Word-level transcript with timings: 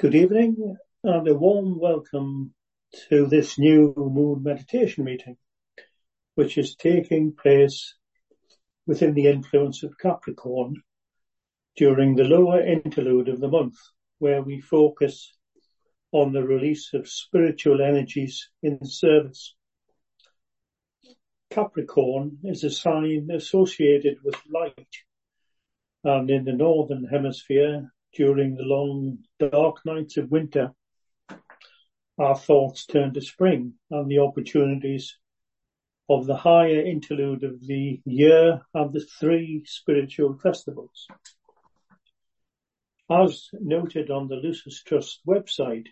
Good 0.00 0.14
evening 0.14 0.78
and 1.04 1.28
a 1.28 1.34
warm 1.34 1.78
welcome 1.78 2.54
to 3.10 3.26
this 3.26 3.58
new 3.58 3.92
moon 3.94 4.42
meditation 4.42 5.04
meeting, 5.04 5.36
which 6.36 6.56
is 6.56 6.74
taking 6.74 7.34
place 7.34 7.96
within 8.86 9.12
the 9.12 9.26
influence 9.26 9.82
of 9.82 9.98
Capricorn 9.98 10.76
during 11.76 12.16
the 12.16 12.24
lower 12.24 12.62
interlude 12.62 13.28
of 13.28 13.40
the 13.40 13.50
month, 13.50 13.76
where 14.20 14.40
we 14.40 14.62
focus 14.62 15.34
on 16.12 16.32
the 16.32 16.44
release 16.44 16.94
of 16.94 17.06
spiritual 17.06 17.82
energies 17.82 18.48
in 18.62 18.82
service. 18.82 19.54
Capricorn 21.50 22.38
is 22.44 22.64
a 22.64 22.70
sign 22.70 23.28
associated 23.30 24.16
with 24.24 24.36
light, 24.50 24.96
and 26.04 26.30
in 26.30 26.44
the 26.44 26.54
northern 26.54 27.04
hemisphere, 27.04 27.92
during 28.14 28.56
the 28.56 28.64
long 28.64 29.18
dark 29.38 29.84
nights 29.84 30.16
of 30.16 30.30
winter, 30.30 30.72
our 32.18 32.36
thoughts 32.36 32.86
turn 32.86 33.14
to 33.14 33.20
spring 33.20 33.74
and 33.90 34.10
the 34.10 34.18
opportunities 34.18 35.16
of 36.08 36.26
the 36.26 36.36
higher 36.36 36.84
interlude 36.84 37.44
of 37.44 37.64
the 37.66 38.00
year 38.04 38.60
and 38.74 38.92
the 38.92 39.06
three 39.18 39.62
spiritual 39.64 40.36
festivals. 40.38 41.06
As 43.08 43.48
noted 43.52 44.10
on 44.10 44.28
the 44.28 44.36
Lucis 44.36 44.82
Trust 44.82 45.20
website, 45.26 45.86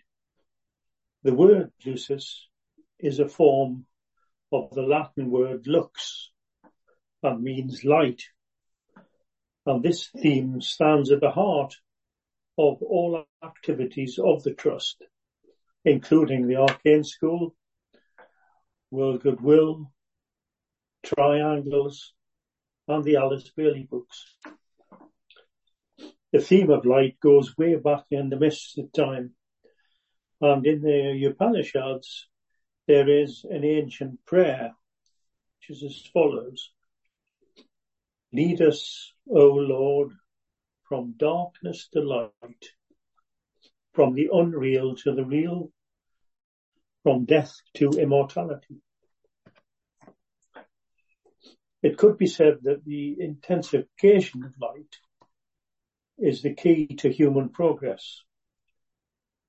the 1.22 1.34
word 1.34 1.70
Lucis 1.84 2.48
is 2.98 3.20
a 3.20 3.28
form 3.28 3.86
of 4.52 4.70
the 4.74 4.82
Latin 4.82 5.30
word 5.30 5.66
lux 5.66 6.30
and 7.22 7.42
means 7.42 7.84
light. 7.84 8.22
And 9.66 9.82
this 9.82 10.08
theme 10.08 10.60
stands 10.60 11.10
at 11.10 11.20
the 11.20 11.30
heart 11.30 11.74
of 12.58 12.82
all 12.82 13.24
activities 13.42 14.18
of 14.18 14.42
the 14.42 14.52
Trust, 14.52 15.04
including 15.84 16.48
the 16.48 16.56
Arcane 16.56 17.04
School, 17.04 17.54
World 18.90 19.22
Goodwill, 19.22 19.92
Triangles, 21.04 22.12
and 22.88 23.04
the 23.04 23.16
Alice 23.16 23.50
Bailey 23.56 23.86
books. 23.88 24.36
The 26.32 26.40
theme 26.40 26.70
of 26.70 26.84
light 26.84 27.20
goes 27.20 27.56
way 27.56 27.76
back 27.76 28.04
in 28.10 28.28
the 28.28 28.38
mists 28.38 28.76
of 28.76 28.92
time, 28.92 29.34
and 30.40 30.66
in 30.66 30.82
the 30.82 31.24
Upanishads 31.26 32.26
there 32.88 33.08
is 33.08 33.44
an 33.48 33.64
ancient 33.64 34.24
prayer, 34.26 34.72
which 35.60 35.76
is 35.76 35.84
as 35.84 36.10
follows. 36.12 36.72
Lead 38.32 38.60
us, 38.62 39.12
O 39.30 39.46
Lord, 39.46 40.10
from 40.88 41.14
darkness 41.16 41.88
to 41.92 42.00
light, 42.00 42.64
from 43.92 44.14
the 44.14 44.30
unreal 44.32 44.96
to 44.96 45.14
the 45.14 45.24
real, 45.24 45.70
from 47.02 47.26
death 47.26 47.54
to 47.74 47.90
immortality. 47.90 48.80
It 51.82 51.96
could 51.98 52.16
be 52.16 52.26
said 52.26 52.58
that 52.62 52.84
the 52.84 53.16
intensification 53.20 54.44
of 54.44 54.54
light 54.60 54.96
is 56.18 56.42
the 56.42 56.54
key 56.54 56.86
to 56.98 57.12
human 57.12 57.50
progress. 57.50 58.22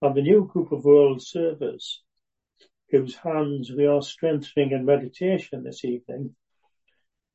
And 0.02 0.16
the 0.16 0.22
new 0.22 0.46
group 0.46 0.72
of 0.72 0.86
world 0.86 1.22
servers 1.22 2.04
whose 2.92 3.16
hands 3.16 3.72
we 3.72 3.86
are 3.86 4.02
strengthening 4.02 4.72
in 4.72 4.86
meditation 4.86 5.64
this 5.64 5.84
evening 5.84 6.36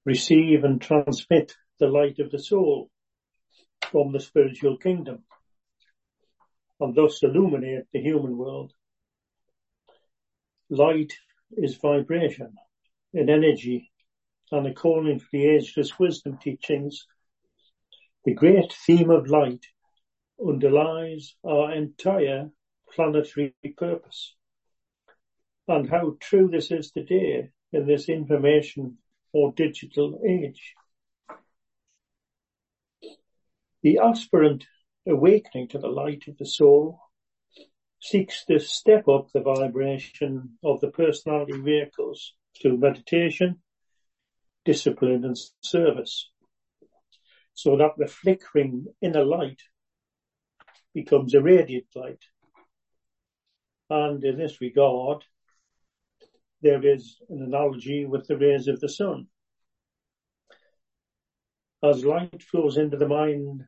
receive 0.05 0.65
and 0.65 0.81
transmit 0.81 1.55
the 1.79 1.87
light 1.87 2.19
of 2.19 2.31
the 2.31 2.39
soul 2.39 2.91
from 3.95 4.11
the 4.11 4.19
spiritual 4.19 4.77
kingdom 4.77 5.23
and 6.81 6.97
thus 6.97 7.23
illuminate 7.23 7.85
the 7.93 8.01
human 8.01 8.37
world. 8.37 8.73
Light 10.69 11.13
is 11.53 11.77
vibration 11.77 12.55
and 13.13 13.31
energy 13.31 13.93
and 14.51 14.67
according 14.67 15.21
to 15.21 15.27
the 15.31 15.47
ageless 15.47 15.97
wisdom 15.97 16.39
teachings, 16.39 17.07
the 18.25 18.35
great 18.35 18.73
theme 18.73 19.11
of 19.11 19.29
light 19.29 19.65
underlies 20.45 21.37
our 21.47 21.73
entire 21.73 22.51
planetary 22.93 23.55
purpose. 23.77 24.35
And 25.69 25.89
how 25.89 26.17
true 26.21 26.49
this 26.51 26.73
is 26.73 26.91
today 26.91 27.51
in 27.73 27.87
this 27.87 28.09
information 28.09 28.99
or 29.33 29.53
digital 29.53 30.21
age. 30.29 30.75
The 33.85 33.99
aspirant 33.99 34.67
awakening 35.07 35.69
to 35.69 35.79
the 35.79 35.89
light 35.89 36.27
of 36.27 36.39
the 36.39 36.47
soul 36.47 37.01
seeks 38.01 38.47
to 38.47 38.59
step 38.59 39.09
up 39.09 39.31
the 39.31 39.43
vibration 39.43 40.57
of 40.65 40.81
the 40.81 40.89
personality 40.89 41.61
vehicles 41.61 42.33
through 42.59 42.79
meditation, 42.79 43.61
discipline 44.65 45.23
and 45.27 45.37
service 45.61 46.31
so 47.53 47.77
that 47.77 47.91
the 47.99 48.07
flickering 48.07 48.87
inner 49.03 49.23
light 49.23 49.61
becomes 50.95 51.35
a 51.35 51.43
radiant 51.43 51.89
light. 51.95 52.25
And 53.91 54.25
in 54.25 54.39
this 54.39 54.63
regard, 54.63 55.25
there 56.63 56.83
is 56.87 57.19
an 57.29 57.43
analogy 57.43 58.07
with 58.07 58.27
the 58.29 58.39
rays 58.39 58.67
of 58.67 58.81
the 58.81 58.89
sun. 58.89 59.27
As 61.83 62.03
light 62.03 62.43
flows 62.43 62.79
into 62.79 62.97
the 62.97 63.07
mind 63.07 63.65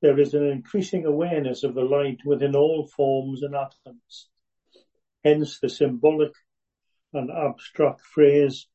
there 0.00 0.18
is 0.18 0.34
an 0.34 0.46
increasing 0.46 1.04
awareness 1.04 1.64
of 1.64 1.74
the 1.74 1.82
light 1.82 2.18
within 2.24 2.54
all 2.54 2.86
forms 2.86 3.42
and 3.42 3.54
atoms. 3.54 4.28
Hence 5.24 5.58
the 5.60 5.68
symbolic 5.68 6.32
and 7.12 7.30
abstract 7.30 8.02
phrase, 8.02 8.68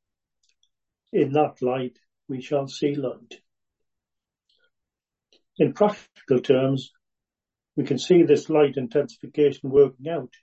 in 1.11 1.33
that 1.33 1.61
light 1.61 1.97
we 2.27 2.41
shall 2.41 2.67
see 2.67 2.95
light. 2.95 3.41
In 5.57 5.73
practical 5.73 6.39
terms, 6.39 6.91
we 7.75 7.83
can 7.83 7.99
see 7.99 8.23
this 8.23 8.49
light 8.49 8.75
intensification 8.75 9.69
working 9.69 10.09
out 10.09 10.33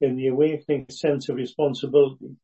in 0.00 0.16
the 0.16 0.28
awakening 0.28 0.86
sense 0.90 1.28
of 1.28 1.36
responsibility 1.36 2.36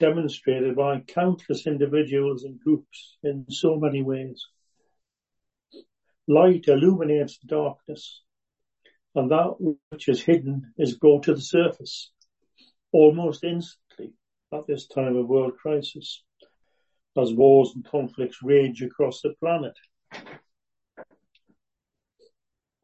demonstrated 0.00 0.74
by 0.74 1.00
countless 1.00 1.66
individuals 1.66 2.42
and 2.42 2.58
groups 2.58 3.18
in 3.22 3.44
so 3.50 3.76
many 3.76 4.02
ways. 4.02 4.46
Light 6.28 6.68
illuminates 6.68 7.38
darkness, 7.38 8.22
and 9.14 9.30
that 9.30 9.54
which 9.90 10.08
is 10.08 10.22
hidden 10.22 10.72
is 10.78 10.96
brought 10.96 11.24
to 11.24 11.34
the 11.34 11.40
surface 11.40 12.12
almost 12.92 13.44
instantly 13.44 14.12
at 14.52 14.66
this 14.66 14.86
time 14.86 15.16
of 15.16 15.28
world 15.28 15.56
crisis, 15.56 16.22
as 17.16 17.32
wars 17.32 17.72
and 17.74 17.84
conflicts 17.84 18.42
rage 18.42 18.82
across 18.82 19.20
the 19.22 19.34
planet. 19.40 19.76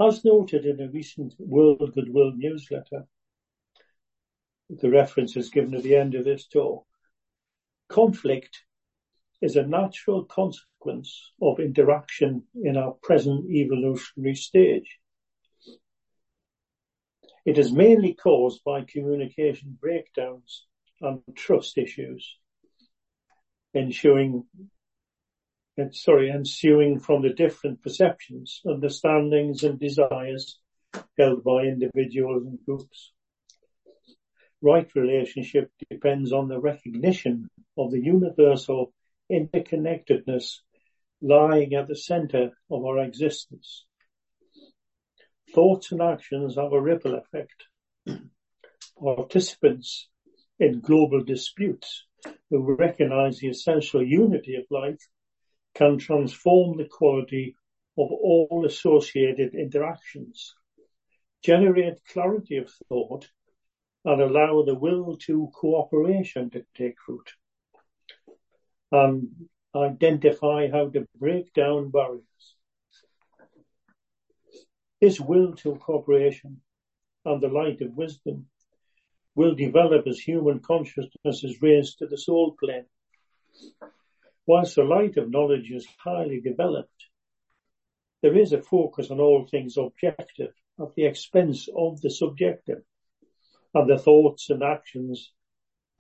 As 0.01 0.25
noted 0.25 0.67
in 0.67 0.81
a 0.81 0.89
recent 0.89 1.35
World 1.39 1.93
Goodwill 1.95 2.33
newsletter, 2.37 3.07
the 4.69 4.91
reference 4.91 5.37
is 5.37 5.51
given 5.51 5.75
at 5.75 5.83
the 5.83 5.97
end 5.97 6.15
of 6.15 6.25
this 6.25 6.47
talk, 6.47 6.87
conflict 7.89 8.63
is 9.41 9.57
a 9.57 9.67
natural 9.67 10.25
consequence 10.25 10.76
of 11.41 11.61
interaction 11.61 12.45
in 12.63 12.77
our 12.77 12.93
present 13.03 13.51
evolutionary 13.51 14.35
stage. 14.35 14.99
It 17.45 17.59
is 17.59 17.73
mainly 17.73 18.15
caused 18.15 18.65
by 18.65 18.83
communication 18.83 19.79
breakdowns 19.81 20.67
and 21.01 21.23
trust 21.37 21.79
issues, 21.79 22.37
ensuing, 23.75 24.45
eh, 25.79 25.91
sorry, 25.93 26.31
ensuing 26.31 26.99
from 26.99 27.23
the 27.23 27.33
different 27.33 27.83
perceptions, 27.83 28.63
understandings 28.67 29.63
and 29.63 29.79
desires 29.79 30.59
held 31.19 31.45
by 31.45 31.65
individuals 31.65 32.45
and 32.47 32.59
groups. 32.65 33.13
Right 34.61 34.91
relationship 34.97 35.71
depends 35.89 36.33
on 36.33 36.49
the 36.49 36.59
recognition 36.59 37.49
of 37.77 37.93
the 37.93 38.01
universal 38.01 38.93
interconnectedness 39.31 40.61
lying 41.21 41.75
at 41.75 41.89
the 41.89 41.97
center 41.97 42.51
of 42.71 42.85
our 42.85 42.99
existence. 42.99 43.85
Thoughts 45.55 45.93
and 45.93 46.03
actions 46.03 46.57
have 46.57 46.73
a 46.73 46.81
ripple 46.81 47.15
effect. 47.15 47.65
Participants 48.99 50.09
in 50.59 50.81
global 50.81 51.23
disputes 51.23 52.05
who 52.51 52.75
recognize 52.75 53.39
the 53.39 53.49
essential 53.49 54.05
unity 54.05 54.57
of 54.57 54.65
life 54.71 55.01
can 55.75 55.99
transform 55.99 56.77
the 56.77 56.89
quality 56.91 57.57
of 57.99 58.11
all 58.11 58.65
associated 58.67 59.55
interactions, 59.55 60.55
generate 61.43 62.05
clarity 62.13 62.57
of 62.57 62.71
thought, 62.89 63.29
and 64.05 64.21
allow 64.21 64.63
the 64.63 64.75
will 64.75 65.17
to 65.17 65.51
cooperation 65.55 66.51
to 66.51 66.65
take 66.75 66.97
root 67.09 67.31
and 68.93 69.29
identify 69.77 70.71
how 70.71 70.89
to 70.89 71.07
break 71.19 71.53
down 71.53 71.91
barriers. 71.91 72.23
This 75.01 75.21
will 75.21 75.55
to 75.57 75.77
cooperation 75.77 76.61
and 77.25 77.43
the 77.43 77.49
light 77.49 77.81
of 77.83 77.97
wisdom 77.97 78.47
will 79.35 79.55
develop 79.55 80.07
as 80.07 80.19
human 80.19 80.61
consciousness 80.61 81.45
is 81.45 81.61
raised 81.61 81.99
to 81.99 82.07
the 82.07 82.17
soul 82.17 82.57
plane. 82.59 82.87
Whilst 84.47 84.77
the 84.77 84.85
light 84.85 85.17
of 85.17 85.31
knowledge 85.31 85.71
is 85.71 85.87
highly 85.99 86.41
developed, 86.41 87.05
there 88.23 88.37
is 88.37 88.53
a 88.53 88.63
focus 88.63 89.11
on 89.11 89.21
all 89.21 89.47
things 89.47 89.77
objective 89.77 90.55
at 90.81 90.95
the 90.95 91.05
expense 91.05 91.69
of 91.77 92.01
the 92.01 92.11
subjective 92.11 92.83
and 93.75 93.91
the 93.91 93.99
thoughts 93.99 94.49
and 94.51 94.63
actions 94.63 95.33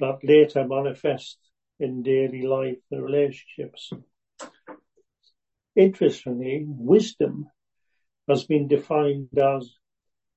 that 0.01 0.19
later 0.23 0.67
manifest 0.67 1.39
in 1.79 2.03
daily 2.03 2.43
life 2.43 2.79
and 2.91 3.03
relationships. 3.03 3.93
Interestingly, 5.75 6.65
wisdom 6.67 7.51
has 8.29 8.45
been 8.45 8.69
defined 8.69 9.29
as 9.39 9.75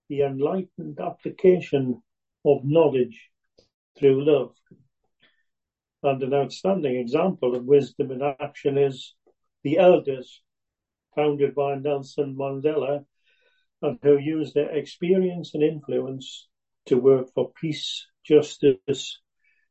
the 0.09 0.21
enlightened 0.21 1.00
application 1.00 2.01
of 2.45 2.63
knowledge 2.63 3.30
through 3.97 4.25
love. 4.25 4.53
And 6.03 6.21
an 6.24 6.33
outstanding 6.33 6.95
example 6.95 7.56
of 7.56 7.65
wisdom 7.65 8.12
in 8.12 8.21
action 8.21 8.77
is 8.77 9.13
the 9.63 9.77
elders 9.77 10.42
founded 11.15 11.56
by 11.56 11.75
Nelson 11.75 12.35
Mandela 12.35 13.06
and 13.81 14.00
who 14.01 14.18
used 14.18 14.53
their 14.53 14.75
experience 14.75 15.53
and 15.53 15.63
influence 15.63 16.47
to 16.85 16.97
work 16.97 17.33
for 17.33 17.51
peace, 17.51 18.07
justice, 18.24 19.19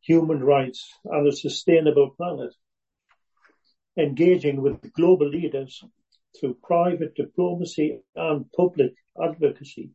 human 0.09 0.43
rights 0.43 0.91
and 1.05 1.29
a 1.29 1.33
sustainable 1.33 2.11
planet. 2.17 2.55
Engaging 3.99 4.63
with 4.63 4.93
global 4.95 5.29
leaders 5.29 5.85
through 6.35 6.57
private 6.63 7.15
diplomacy 7.15 8.01
and 8.17 8.51
public 8.53 8.93
advocacy. 9.23 9.91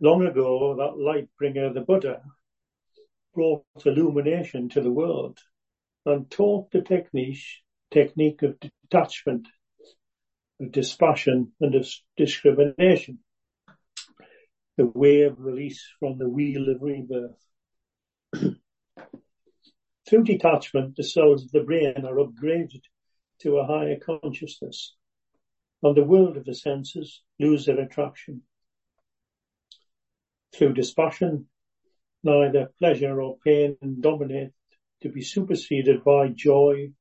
Long 0.00 0.26
ago, 0.26 0.76
that 0.76 1.02
light 1.02 1.28
bringer, 1.38 1.72
the 1.72 1.80
Buddha, 1.80 2.20
brought 3.34 3.64
illumination 3.84 4.68
to 4.70 4.82
the 4.82 4.92
world 4.92 5.38
and 6.04 6.30
taught 6.30 6.70
the 6.70 6.82
technique, 6.82 7.44
technique 7.90 8.42
of 8.42 8.58
detachment, 8.60 9.48
of 10.60 10.70
dispassion 10.70 11.52
and 11.60 11.74
of 11.74 11.88
discrimination, 12.16 13.20
the 14.78 14.86
way 14.86 15.22
of 15.22 15.40
release 15.40 15.84
from 15.98 16.18
the 16.18 16.28
wheel 16.28 16.68
of 16.68 16.80
rebirth. 16.80 17.44
Through 20.08 20.22
detachment, 20.22 20.94
the 20.94 21.02
cells 21.02 21.44
of 21.44 21.50
the 21.50 21.64
brain 21.64 22.04
are 22.04 22.14
upgraded 22.14 22.82
to 23.40 23.56
a 23.56 23.66
higher 23.66 23.98
consciousness, 23.98 24.94
and 25.82 25.96
the 25.96 26.04
world 26.04 26.36
of 26.36 26.44
the 26.44 26.54
senses 26.54 27.22
lose 27.40 27.66
their 27.66 27.80
attraction. 27.80 28.42
Through 30.54 30.74
dispassion, 30.74 31.48
neither 32.22 32.70
pleasure 32.78 33.20
or 33.20 33.36
pain 33.44 33.76
dominate 33.98 34.52
to 35.02 35.08
be 35.08 35.22
superseded 35.22 36.04
by 36.04 36.28
joy 36.28 36.92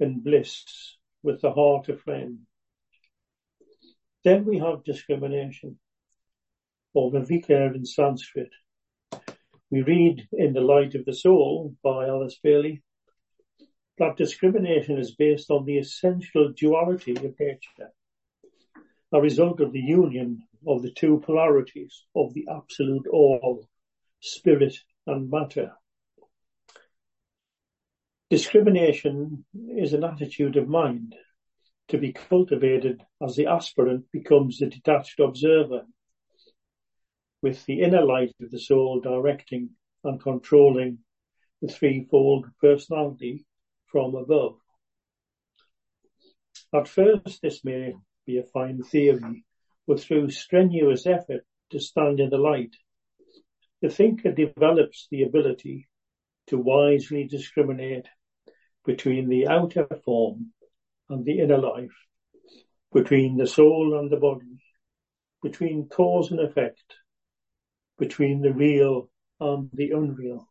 and 0.00 0.24
bliss 0.24 0.96
with 1.22 1.42
the 1.42 1.52
heart 1.52 1.90
of 1.90 2.00
flame. 2.00 2.46
Then 4.24 4.46
we 4.46 4.58
have 4.58 4.84
discrimination, 4.84 5.78
or 6.94 7.10
viveka 7.10 7.74
in 7.74 7.84
Sanskrit, 7.84 8.50
we 9.70 9.82
read 9.82 10.26
in 10.32 10.52
The 10.52 10.60
Light 10.60 10.94
of 10.94 11.04
the 11.04 11.14
Soul 11.14 11.76
by 11.82 12.08
Alice 12.08 12.38
Bailey 12.42 12.82
that 13.98 14.16
discrimination 14.16 14.98
is 14.98 15.14
based 15.14 15.50
on 15.50 15.64
the 15.64 15.78
essential 15.78 16.52
duality 16.56 17.14
of 17.14 17.38
nature, 17.38 17.92
a 19.12 19.20
result 19.20 19.60
of 19.60 19.72
the 19.72 19.80
union 19.80 20.42
of 20.66 20.82
the 20.82 20.90
two 20.90 21.20
polarities 21.24 22.04
of 22.16 22.32
the 22.34 22.46
absolute 22.50 23.06
all, 23.12 23.68
spirit 24.20 24.74
and 25.06 25.30
matter. 25.30 25.72
Discrimination 28.30 29.44
is 29.76 29.92
an 29.92 30.04
attitude 30.04 30.56
of 30.56 30.68
mind 30.68 31.14
to 31.88 31.98
be 31.98 32.12
cultivated 32.12 33.02
as 33.22 33.36
the 33.36 33.46
aspirant 33.46 34.10
becomes 34.12 34.58
the 34.58 34.66
detached 34.66 35.20
observer 35.20 35.82
with 37.42 37.64
the 37.66 37.80
inner 37.80 38.04
light 38.04 38.34
of 38.40 38.50
the 38.50 38.58
soul 38.58 39.00
directing 39.00 39.70
and 40.04 40.22
controlling 40.22 40.98
the 41.62 41.68
threefold 41.68 42.46
personality 42.60 43.44
from 43.86 44.14
above. 44.14 44.56
At 46.72 46.88
first, 46.88 47.42
this 47.42 47.64
may 47.64 47.94
be 48.26 48.38
a 48.38 48.44
fine 48.44 48.82
theory, 48.82 49.44
but 49.86 50.00
through 50.00 50.30
strenuous 50.30 51.06
effort 51.06 51.44
to 51.70 51.80
stand 51.80 52.20
in 52.20 52.30
the 52.30 52.38
light, 52.38 52.76
the 53.82 53.88
thinker 53.88 54.32
develops 54.32 55.08
the 55.10 55.22
ability 55.22 55.88
to 56.48 56.58
wisely 56.58 57.24
discriminate 57.24 58.06
between 58.84 59.28
the 59.28 59.48
outer 59.48 59.86
form 60.04 60.52
and 61.08 61.24
the 61.24 61.40
inner 61.40 61.58
life, 61.58 62.06
between 62.92 63.36
the 63.36 63.46
soul 63.46 63.98
and 63.98 64.10
the 64.10 64.16
body, 64.16 64.62
between 65.42 65.88
cause 65.88 66.30
and 66.30 66.40
effect, 66.40 66.94
between 68.00 68.40
the 68.40 68.52
real 68.52 69.08
and 69.38 69.70
the 69.72 69.90
unreal. 69.92 70.48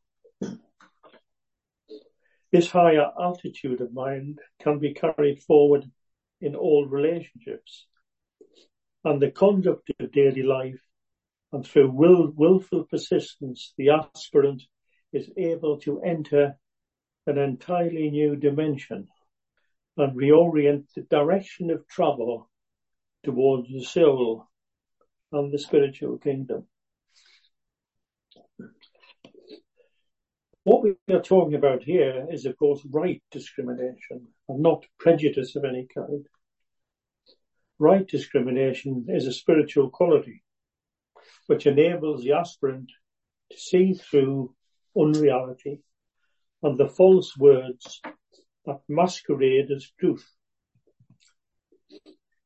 This 2.51 2.71
higher 2.71 3.11
altitude 3.19 3.81
of 3.81 3.93
mind 3.93 4.39
can 4.61 4.79
be 4.79 4.93
carried 4.93 5.43
forward 5.43 5.83
in 6.39 6.55
all 6.55 6.85
relationships 6.85 7.85
and 9.03 9.21
the 9.21 9.31
conduct 9.31 9.89
of 9.99 10.11
daily 10.11 10.43
life 10.43 10.79
and 11.51 11.65
through 11.65 11.91
will, 11.91 12.31
willful 12.35 12.85
persistence, 12.85 13.73
the 13.77 13.89
aspirant 13.89 14.63
is 15.11 15.29
able 15.35 15.79
to 15.79 16.01
enter 16.01 16.55
an 17.25 17.37
entirely 17.37 18.09
new 18.11 18.35
dimension 18.35 19.07
and 19.97 20.15
reorient 20.15 20.85
the 20.95 21.01
direction 21.01 21.71
of 21.71 21.87
travel 21.87 22.49
towards 23.23 23.67
the 23.69 23.83
soul 23.83 24.47
and 25.31 25.51
the 25.51 25.59
spiritual 25.59 26.17
kingdom. 26.17 26.67
What 30.69 30.83
we 30.83 31.15
are 31.15 31.19
talking 31.19 31.55
about 31.55 31.81
here 31.81 32.27
is, 32.29 32.45
of 32.45 32.55
course, 32.55 32.85
right 32.91 33.23
discrimination 33.31 34.27
and 34.47 34.61
not 34.61 34.85
prejudice 34.99 35.55
of 35.55 35.65
any 35.65 35.87
kind. 35.91 36.27
Right 37.79 38.07
discrimination 38.07 39.07
is 39.09 39.25
a 39.25 39.33
spiritual 39.33 39.89
quality 39.89 40.43
which 41.47 41.65
enables 41.65 42.21
the 42.21 42.33
aspirant 42.33 42.91
to 43.51 43.57
see 43.57 43.93
through 43.95 44.53
unreality 44.95 45.81
and 46.61 46.77
the 46.77 46.87
false 46.87 47.35
words 47.35 47.99
that 48.67 48.81
masquerade 48.87 49.71
as 49.75 49.91
truth. 49.99 50.29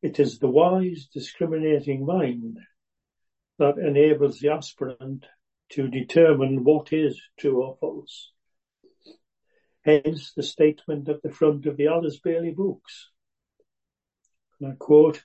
It 0.01 0.17
is 0.17 0.39
the 0.39 0.47
wise 0.47 1.09
discriminating 1.13 2.05
mind 2.05 2.57
that 3.59 3.77
enables 3.77 4.39
the 4.39 4.53
aspirant 4.53 5.25
to 5.71 5.87
determine 5.87 6.63
what 6.63 6.93
is 6.93 7.19
true 7.39 7.63
or 7.63 7.77
false. 7.79 8.31
Hence 9.81 10.33
the 10.33 10.43
statement 10.43 11.09
at 11.09 11.21
the 11.21 11.31
front 11.31 11.65
of 11.65 11.77
the 11.77 11.87
Alice 11.87 12.19
Bailey 12.19 12.51
books. 12.51 13.09
And 14.59 14.71
I 14.71 14.75
quote, 14.75 15.23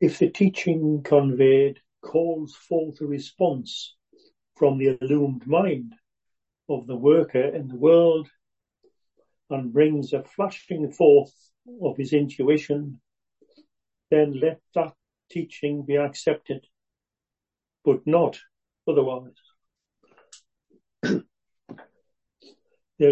if 0.00 0.18
the 0.18 0.28
teaching 0.28 1.02
conveyed 1.02 1.78
calls 2.02 2.54
forth 2.54 3.00
a 3.00 3.06
response 3.06 3.94
from 4.56 4.78
the 4.78 4.98
illumined 5.00 5.46
mind 5.46 5.94
of 6.68 6.86
the 6.86 6.96
worker 6.96 7.42
in 7.42 7.68
the 7.68 7.76
world 7.76 8.28
and 9.48 9.72
brings 9.72 10.12
a 10.12 10.22
flashing 10.22 10.92
forth 10.92 11.34
of 11.82 11.96
his 11.96 12.12
intuition, 12.12 13.00
then 14.10 14.38
let 14.40 14.60
that 14.74 14.94
teaching 15.30 15.84
be 15.84 15.96
accepted, 15.96 16.66
but 17.84 18.06
not 18.06 18.38
otherwise. 18.86 19.32
There 21.02 21.24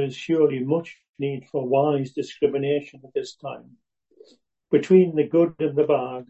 is 0.03 0.15
surely 0.15 0.61
much 0.61 0.97
need 1.19 1.47
for 1.51 1.67
wise 1.67 2.13
discrimination 2.13 3.01
at 3.05 3.13
this 3.15 3.35
time. 3.35 3.77
Between 4.71 5.17
the 5.17 5.27
good 5.27 5.55
and 5.59 5.77
the 5.77 5.85
bad, 5.85 6.27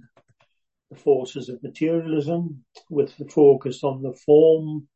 the 0.91 0.97
forces 0.97 1.49
of 1.49 1.62
materialism 1.62 2.65
with 2.88 3.17
the 3.17 3.29
focus 3.29 3.83
on 3.83 4.03
the 4.03 4.15
form, 4.15 4.88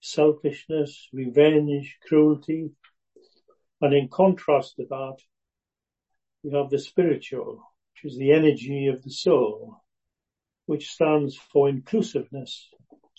selfishness, 0.00 1.08
revenge, 1.12 1.96
cruelty, 2.06 2.70
and 3.80 3.94
in 3.94 4.08
contrast 4.08 4.76
to 4.76 4.86
that, 4.90 5.16
we 6.42 6.52
have 6.52 6.70
the 6.70 6.78
spiritual, 6.78 7.62
which 7.92 8.12
is 8.12 8.18
the 8.18 8.32
energy 8.32 8.88
of 8.88 9.02
the 9.02 9.10
soul, 9.10 9.82
which 10.66 10.90
stands 10.90 11.36
for 11.36 11.68
inclusiveness, 11.68 12.68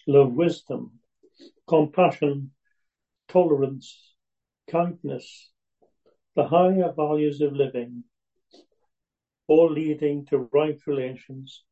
love, 0.08 0.34
wisdom, 0.34 1.00
compassion, 1.68 2.52
tolerance, 3.30 4.14
kindness, 4.70 5.50
the 6.36 6.48
higher 6.48 6.92
values 6.96 7.42
of 7.42 7.54
living, 7.54 8.04
all 9.48 9.72
leading 9.72 10.26
to 10.26 10.50
right 10.52 10.80
relations 10.86 11.64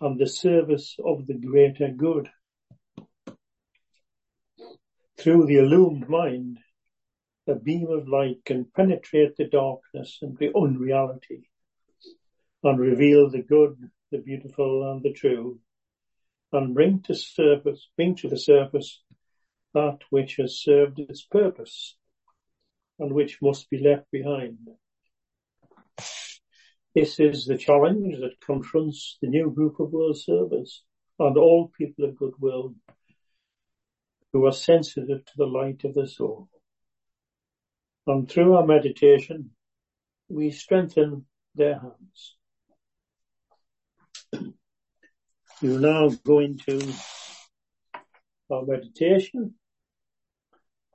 and 0.00 0.18
the 0.18 0.28
service 0.28 0.96
of 1.04 1.26
the 1.26 1.34
greater 1.34 1.88
good. 1.88 2.28
Through 5.18 5.46
the 5.46 5.56
illumined 5.56 6.08
mind, 6.08 6.58
a 7.46 7.54
beam 7.54 7.88
of 7.88 8.08
light 8.08 8.44
can 8.44 8.64
penetrate 8.64 9.36
the 9.36 9.44
darkness 9.44 10.18
and 10.20 10.36
the 10.36 10.50
unreality 10.54 11.48
and 12.62 12.78
reveal 12.78 13.30
the 13.30 13.42
good, 13.42 13.90
the 14.10 14.18
beautiful 14.18 14.90
and 14.90 15.02
the 15.02 15.12
true 15.12 15.60
and 16.52 16.74
bring 16.74 17.00
to 17.02 17.14
surface, 17.14 17.88
bring 17.96 18.14
to 18.16 18.28
the 18.28 18.38
surface 18.38 19.00
that 19.76 19.98
which 20.08 20.36
has 20.36 20.58
served 20.58 20.98
its 20.98 21.20
purpose 21.20 21.96
and 22.98 23.12
which 23.12 23.42
must 23.42 23.68
be 23.68 23.78
left 23.78 24.10
behind. 24.10 24.56
This 26.94 27.20
is 27.20 27.44
the 27.44 27.58
challenge 27.58 28.16
that 28.20 28.40
confronts 28.40 29.18
the 29.20 29.28
new 29.28 29.50
group 29.50 29.78
of 29.78 29.92
world 29.92 30.18
servers 30.18 30.82
and 31.18 31.36
all 31.36 31.70
people 31.76 32.06
of 32.06 32.16
goodwill 32.16 32.74
who 34.32 34.46
are 34.46 34.52
sensitive 34.52 35.22
to 35.26 35.32
the 35.36 35.44
light 35.44 35.84
of 35.84 35.92
the 35.92 36.06
soul. 36.06 36.48
And 38.06 38.26
through 38.30 38.54
our 38.54 38.66
meditation, 38.66 39.50
we 40.30 40.52
strengthen 40.52 41.26
their 41.54 41.78
hands. 41.80 42.20
You 45.62 45.78
now 45.78 46.10
go 46.10 46.40
into 46.40 46.80
our 48.50 48.64
meditation 48.66 49.54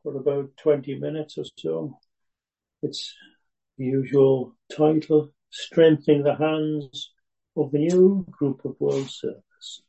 for 0.04 0.16
about 0.16 0.50
20 0.58 1.00
minutes 1.00 1.38
or 1.38 1.46
so. 1.58 1.98
It's 2.82 3.14
the 3.78 3.86
usual 3.86 4.56
title, 4.76 5.32
Strengthening 5.52 6.24
the 6.24 6.36
Hands 6.36 7.12
of 7.56 7.72
the 7.72 7.80
New 7.80 8.26
Group 8.32 8.66
of 8.66 8.76
World 8.80 9.10
Service. 9.10 9.84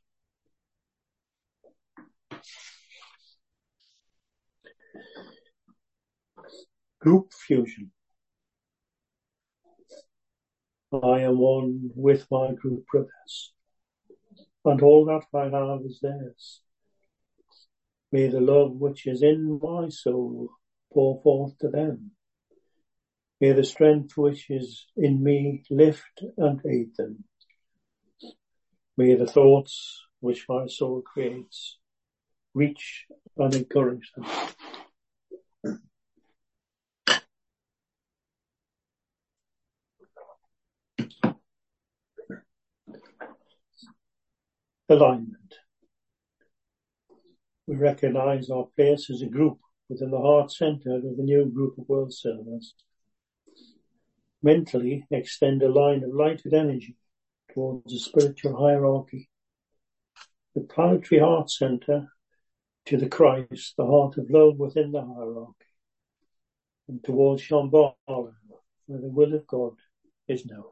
Group 7.01 7.33
fusion. 7.33 7.91
I 10.93 11.21
am 11.21 11.39
one 11.39 11.91
with 11.95 12.27
my 12.31 12.53
group 12.53 12.85
brothers, 12.93 13.53
and 14.65 14.83
all 14.83 15.07
that 15.07 15.25
I 15.35 15.45
have 15.45 15.81
is 15.87 16.01
theirs. 16.01 16.61
May 18.13 18.29
the 18.29 18.41
love 18.41 18.73
which 18.73 19.07
is 19.07 19.23
in 19.23 19.59
my 19.63 19.89
soul 19.89 20.51
pour 20.93 21.21
forth 21.23 21.57
to 21.61 21.69
them. 21.69 22.11
May 23.41 23.53
the 23.53 23.65
strength 23.65 24.17
which 24.17 24.51
is 24.51 24.87
in 24.97 25.25
me 25.25 25.65
lift 25.71 26.23
and 26.37 26.61
aid 26.67 26.95
them. 26.97 27.25
May 28.99 29.15
the 29.15 29.27
thoughts 29.27 30.03
which 30.21 30.45
my 30.49 30.67
soul 30.67 31.03
creates 31.03 31.79
reach 32.55 33.07
and 33.39 33.55
encourage 33.55 34.13
them. 34.15 34.27
alignment. 44.93 45.42
We 47.67 47.77
recognize 47.77 48.51
our 48.51 48.67
place 48.77 49.09
as 49.09 49.23
a 49.23 49.27
group 49.27 49.59
within 49.89 50.11
the 50.11 50.19
heart 50.21 50.51
center 50.51 50.97
of 50.97 51.03
the 51.03 51.23
new 51.23 51.47
group 51.47 51.79
of 51.79 51.89
world 51.89 52.13
servers. 52.13 52.75
Mentally 54.43 55.07
extend 55.11 55.63
a 55.63 55.69
line 55.69 56.03
of 56.03 56.13
lighted 56.13 56.55
energy 56.55 56.97
towards 57.55 57.93
the 57.93 57.99
spiritual 57.99 58.57
hierarchy. 58.57 59.29
The 60.55 60.63
planetary 60.63 61.21
heart 61.21 61.51
center 61.51 62.09
to 62.87 62.97
the 62.97 63.09
Christ, 63.09 63.75
the 63.77 63.87
heart 63.87 64.19
of 64.19 64.29
love 64.29 64.59
within 64.59 64.91
the 64.91 65.03
hierarchy. 65.03 65.55
And 66.89 67.03
towards 67.05 67.43
Shambhala, 67.43 67.95
where 68.07 69.01
the 69.01 69.09
will 69.09 69.35
of 69.35 69.47
God 69.47 69.75
is 70.27 70.45
known. 70.45 70.72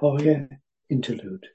Higher 0.00 0.48
interlude. 0.88 1.46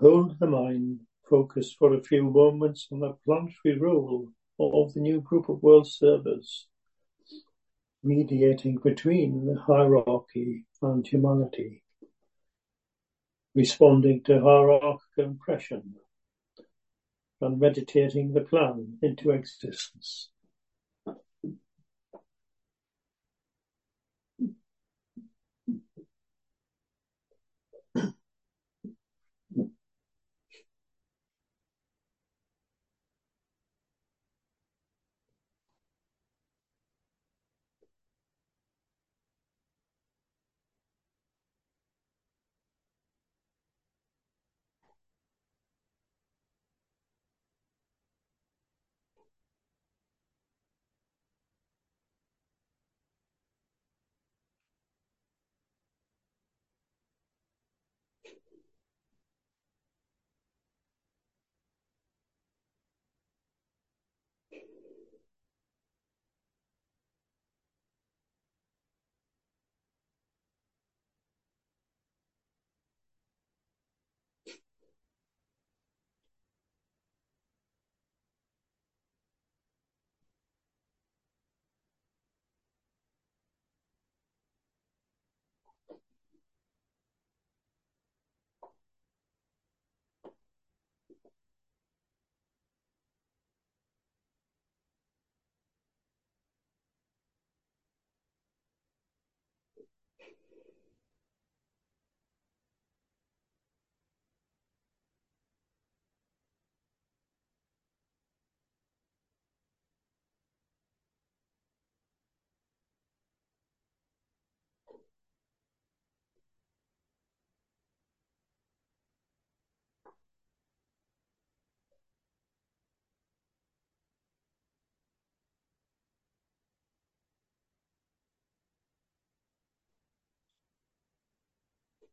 Hold 0.00 0.38
the 0.38 0.46
mind 0.46 1.00
focused 1.28 1.76
for 1.78 1.92
a 1.92 2.02
few 2.02 2.22
moments 2.30 2.88
on 2.90 3.00
the 3.00 3.18
planetary 3.22 3.78
role 3.78 4.30
of 4.58 4.94
the 4.94 5.00
new 5.00 5.20
group 5.20 5.50
of 5.50 5.62
world 5.62 5.88
servers, 5.88 6.68
mediating 8.02 8.78
between 8.82 9.44
the 9.44 9.60
hierarchy 9.60 10.64
and 10.80 11.06
humanity, 11.06 11.82
responding 13.54 14.22
to 14.22 14.40
hierarchical 14.40 15.02
impression, 15.24 15.96
and 17.42 17.60
meditating 17.60 18.32
the 18.32 18.40
plan 18.40 18.96
into 19.02 19.32
existence. 19.32 20.30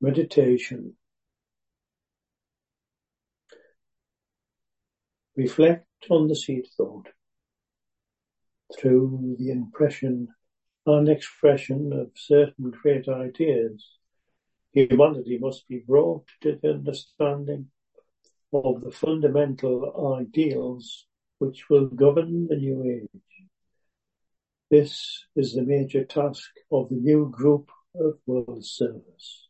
Meditation. 0.00 0.94
Reflect 5.36 5.86
on 6.08 6.28
the 6.28 6.34
seed 6.34 6.66
thought 6.76 7.08
through 8.78 9.36
the 9.38 9.50
impression 9.50 10.28
and 10.86 11.08
expression 11.08 11.92
of 11.92 12.10
certain 12.14 12.70
great 12.70 13.08
ideas. 13.08 13.98
Humanity 14.72 15.38
must 15.38 15.68
be 15.68 15.78
brought 15.86 16.26
to 16.42 16.58
the 16.62 16.70
understanding 16.70 17.66
of 18.52 18.80
the 18.80 18.90
fundamental 18.90 20.16
ideals 20.18 21.06
which 21.38 21.68
will 21.68 21.86
govern 21.86 22.46
the 22.46 22.56
new 22.56 22.84
age. 22.84 23.22
This 24.70 25.26
is 25.36 25.52
the 25.52 25.62
major 25.62 26.04
task 26.04 26.50
of 26.70 26.88
the 26.88 26.96
new 26.96 27.28
group 27.30 27.70
of 27.94 28.18
world 28.26 28.64
service. 28.64 29.49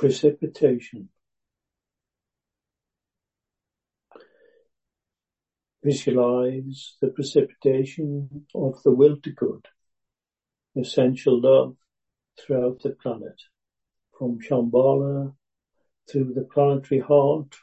Precipitation. 0.00 1.10
Visualize 5.84 6.94
the 7.02 7.08
precipitation 7.08 8.46
of 8.54 8.82
the 8.82 8.92
will 8.92 9.18
to 9.18 9.30
good, 9.30 9.66
essential 10.74 11.38
love 11.38 11.76
throughout 12.38 12.80
the 12.82 12.96
planet, 13.02 13.42
from 14.18 14.38
Shambhala 14.40 15.34
through 16.10 16.32
the 16.32 16.48
planetary 16.50 17.02
heart, 17.02 17.54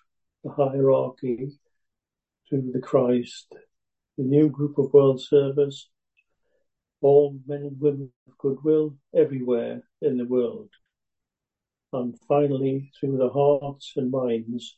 the 0.43 0.51
hierarchy, 0.51 1.57
through 2.47 2.69
the 2.71 2.81
Christ, 2.81 3.47
the 4.15 4.23
new 4.23 4.47
group 4.47 4.77
of 4.77 4.93
world 4.93 5.19
servers, 5.19 5.89
all 7.01 7.35
men 7.47 7.61
and 7.61 7.81
women 7.81 8.11
of 8.27 8.37
goodwill 8.37 8.95
everywhere 9.15 9.81
in 10.03 10.17
the 10.17 10.25
world 10.25 10.69
and 11.93 12.17
finally 12.27 12.91
through 12.99 13.17
the 13.17 13.29
hearts 13.29 13.93
and 13.95 14.11
minds 14.11 14.77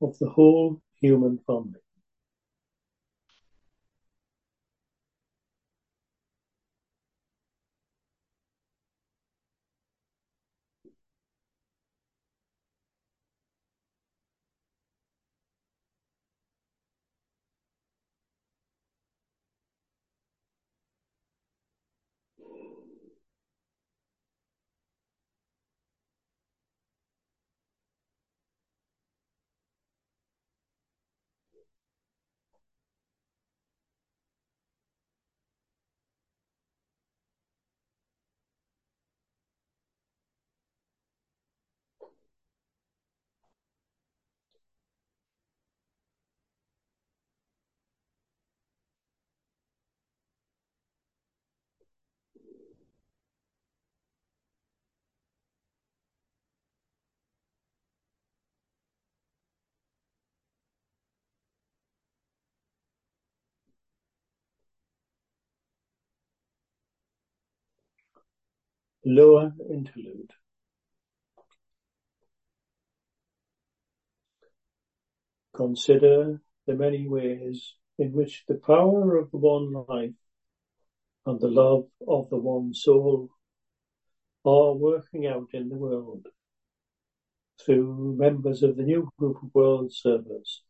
of 0.00 0.18
the 0.18 0.28
whole 0.28 0.80
human 1.00 1.38
family. 1.46 1.80
Lower 69.10 69.54
interlude 69.70 70.32
Consider 75.56 76.42
the 76.66 76.74
many 76.74 77.08
ways 77.08 77.72
in 77.98 78.12
which 78.12 78.44
the 78.46 78.56
power 78.56 79.16
of 79.16 79.30
the 79.30 79.38
one 79.38 79.72
life 79.88 80.12
and 81.24 81.40
the 81.40 81.48
love 81.48 81.86
of 82.06 82.28
the 82.28 82.36
one 82.36 82.74
soul 82.74 83.30
are 84.44 84.74
working 84.74 85.26
out 85.26 85.48
in 85.54 85.70
the 85.70 85.76
world 85.76 86.26
through 87.64 88.14
members 88.14 88.62
of 88.62 88.76
the 88.76 88.82
new 88.82 89.08
group 89.18 89.42
of 89.42 89.54
world 89.54 89.90
servers. 89.90 90.64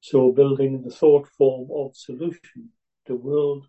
So 0.00 0.32
building 0.32 0.82
the 0.82 0.90
thought 0.90 1.28
form 1.28 1.68
of 1.72 1.96
solution 1.96 2.70
to 3.06 3.14
world 3.14 3.68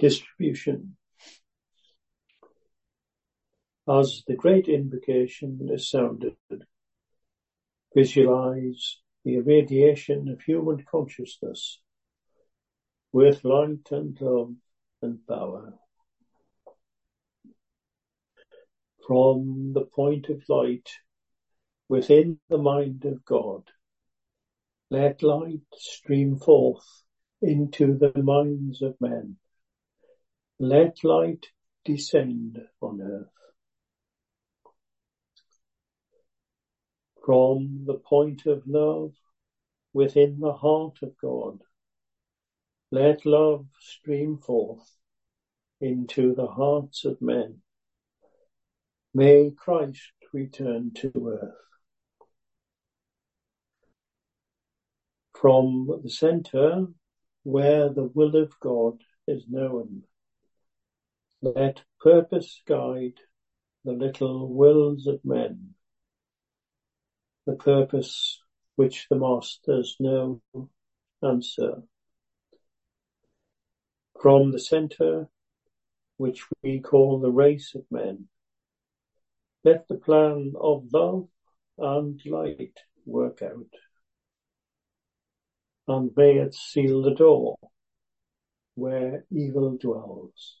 distribution. 0.00 0.96
As 3.88 4.22
the 4.26 4.34
great 4.34 4.68
invocation 4.68 5.68
is 5.70 5.90
sounded, 5.90 6.36
visualize 7.94 8.98
the 9.24 9.36
irradiation 9.36 10.28
of 10.28 10.40
human 10.40 10.84
consciousness 10.90 11.80
with 13.12 13.44
light 13.44 13.90
and 13.90 14.18
love 14.20 14.54
and 15.02 15.18
power. 15.26 15.74
From 19.06 19.72
the 19.74 19.84
point 19.84 20.28
of 20.28 20.48
light 20.48 20.88
within 21.88 22.38
the 22.48 22.58
mind 22.58 23.04
of 23.04 23.24
God, 23.24 23.64
let 24.90 25.22
light 25.22 25.66
stream 25.74 26.38
forth 26.38 26.86
into 27.42 27.98
the 27.98 28.22
minds 28.22 28.82
of 28.82 28.94
men. 29.00 29.39
Let 30.62 31.02
light 31.04 31.46
descend 31.86 32.58
on 32.82 33.00
earth. 33.00 33.32
From 37.24 37.84
the 37.86 37.94
point 37.94 38.44
of 38.44 38.66
love 38.66 39.14
within 39.94 40.38
the 40.38 40.52
heart 40.52 40.98
of 41.00 41.16
God, 41.16 41.62
let 42.90 43.24
love 43.24 43.68
stream 43.78 44.36
forth 44.36 44.98
into 45.80 46.34
the 46.34 46.48
hearts 46.48 47.06
of 47.06 47.22
men. 47.22 47.62
May 49.14 49.52
Christ 49.52 50.12
return 50.34 50.92
to 50.96 51.38
earth. 51.40 51.54
From 55.40 56.00
the 56.02 56.10
center 56.10 56.88
where 57.44 57.88
the 57.88 58.10
will 58.14 58.36
of 58.36 58.52
God 58.60 58.98
is 59.26 59.44
known, 59.48 60.02
let 61.42 61.82
purpose 62.00 62.60
guide 62.66 63.18
the 63.84 63.92
little 63.92 64.52
wills 64.52 65.06
of 65.06 65.24
men, 65.24 65.74
the 67.46 67.54
purpose 67.56 68.40
which 68.76 69.06
the 69.08 69.16
masters 69.16 69.96
know 69.98 70.40
and 71.22 71.44
serve 71.44 71.82
from 74.20 74.52
the 74.52 74.58
center 74.58 75.28
which 76.18 76.44
we 76.62 76.80
call 76.80 77.18
the 77.18 77.30
race 77.30 77.74
of 77.74 77.82
men. 77.90 78.28
Let 79.64 79.88
the 79.88 79.94
plan 79.94 80.52
of 80.60 80.92
love 80.92 81.28
and 81.78 82.20
light 82.26 82.78
work 83.06 83.40
out. 83.42 83.74
And 85.88 86.10
may 86.14 86.38
it 86.38 86.54
seal 86.54 87.02
the 87.02 87.14
door 87.14 87.56
where 88.74 89.24
evil 89.30 89.78
dwells. 89.78 90.60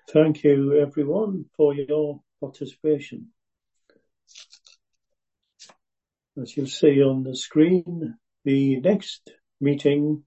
Thank 0.08 0.44
you 0.44 0.78
everyone 0.80 1.46
for 1.58 1.74
your 1.74 2.22
participation. 2.39 3.30
As 6.39 6.56
you'll 6.56 6.68
see 6.68 7.02
on 7.02 7.24
the 7.24 7.36
screen, 7.36 8.15
the 8.44 8.80
next 8.82 9.32
meeting 9.60 10.24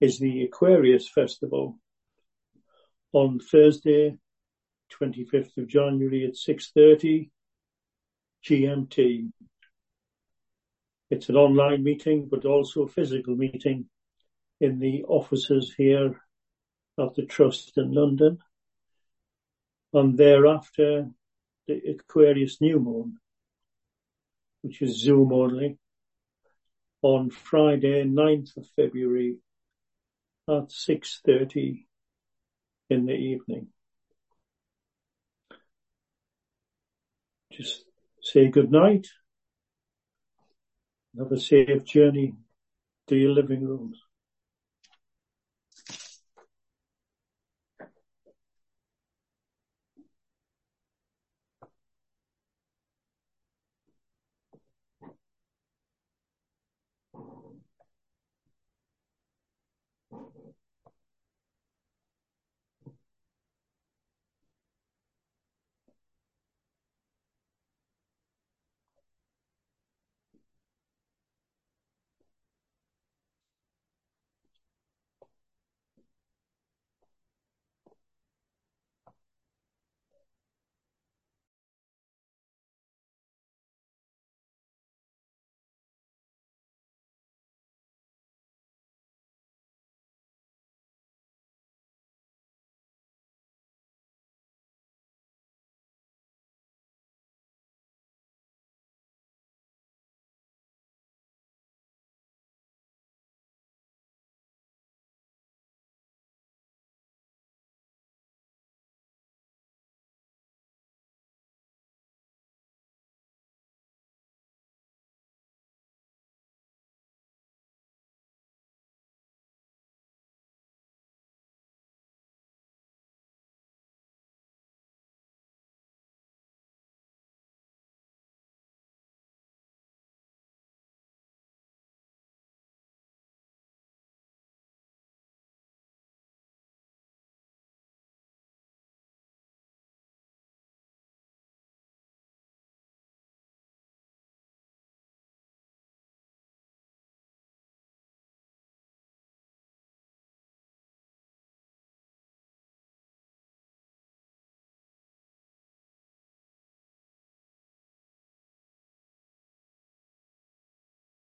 is 0.00 0.18
the 0.18 0.44
Aquarius 0.44 1.06
Festival 1.06 1.78
on 3.12 3.40
Thursday, 3.40 4.16
25th 4.98 5.58
of 5.58 5.68
January 5.68 6.24
at 6.24 6.32
6.30 6.32 7.28
GMT. 8.42 9.32
It's 11.10 11.28
an 11.28 11.36
online 11.36 11.84
meeting, 11.84 12.28
but 12.30 12.46
also 12.46 12.84
a 12.84 12.88
physical 12.88 13.36
meeting 13.36 13.90
in 14.60 14.78
the 14.78 15.04
offices 15.04 15.74
here 15.76 16.18
of 17.00 17.14
the 17.14 17.24
Trust 17.24 17.76
in 17.76 17.92
London. 17.92 18.38
And 19.92 20.16
thereafter, 20.16 21.10
the 21.66 21.80
Aquarius 21.90 22.60
New 22.60 22.78
Moon, 22.78 23.18
which 24.62 24.82
is 24.82 25.00
Zoom 25.00 25.32
only, 25.32 25.78
on 27.02 27.30
Friday, 27.30 28.04
9th 28.04 28.56
of 28.56 28.66
February 28.76 29.38
at 30.48 30.68
6.30 30.68 31.86
in 32.90 33.06
the 33.06 33.14
evening. 33.14 33.68
Just 37.52 37.84
say 38.22 38.48
good 38.48 38.70
night. 38.70 39.08
Have 41.18 41.32
a 41.32 41.40
safe 41.40 41.84
journey 41.84 42.34
to 43.08 43.16
your 43.16 43.32
living 43.32 43.66
rooms. 43.66 43.98